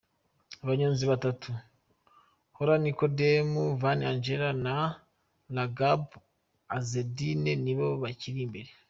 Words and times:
Abanyonzi 0.63 1.03
batatu 1.11 1.49
Holler 2.55 2.79
Nikodemus, 2.83 3.71
Van 3.81 3.99
Engelen 4.09 4.57
na 4.65 4.75
Lagab 5.55 6.03
Azzedine 6.77 7.51
ni 7.63 7.73
bo 7.77 7.87
bakiri 8.03 8.39
imbere. 8.47 8.69